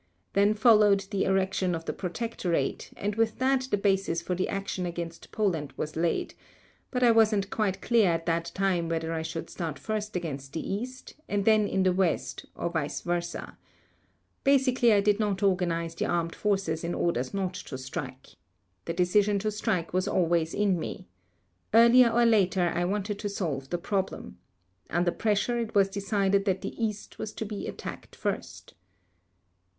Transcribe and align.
Then 0.33 0.55
followed 0.55 1.01
the 1.11 1.25
erection 1.25 1.75
of 1.75 1.85
the 1.85 1.93
Protectorate 1.93 2.91
and 2.97 3.13
with 3.13 3.37
that 3.37 3.67
the 3.69 3.77
basis 3.77 4.19
for 4.19 4.33
the 4.33 4.49
action 4.49 4.87
against 4.87 5.31
Poland 5.31 5.73
was 5.77 5.95
laid, 5.95 6.33
but 6.89 7.03
I 7.03 7.11
wasn't 7.11 7.51
quite 7.51 7.83
clear 7.83 8.09
at 8.11 8.25
that 8.25 8.49
time 8.55 8.89
whether 8.89 9.13
I 9.13 9.21
should 9.21 9.47
start 9.47 9.77
first 9.77 10.15
against 10.15 10.53
the 10.53 10.67
East 10.73 11.13
and 11.29 11.45
then 11.45 11.67
in 11.67 11.83
the 11.83 11.93
West 11.93 12.47
or 12.55 12.71
vice 12.71 13.01
versa.... 13.01 13.59
Basically 14.43 14.91
I 14.91 15.01
did 15.01 15.19
not 15.19 15.43
organize 15.43 15.93
the 15.93 16.07
Armed 16.07 16.33
Forces 16.33 16.83
in 16.83 16.95
order 16.95 17.23
not 17.31 17.53
to 17.53 17.77
strike. 17.77 18.29
The 18.85 18.93
decision 18.93 19.37
to 19.37 19.51
strike 19.51 19.93
was 19.93 20.07
always 20.07 20.55
in 20.55 20.79
me. 20.79 21.09
Earlier 21.75 22.09
or 22.09 22.25
later 22.25 22.71
I 22.73 22.85
wanted 22.85 23.19
to 23.19 23.29
solve 23.29 23.69
the 23.69 23.77
problem. 23.77 24.39
Under 24.89 25.11
pressure 25.11 25.59
it 25.59 25.75
was 25.75 25.89
decided 25.89 26.45
that 26.45 26.61
the 26.61 26.83
East 26.83 27.19
was 27.19 27.31
to 27.33 27.45
be 27.45 27.67
attacked 27.67 28.15
first." 28.15 28.73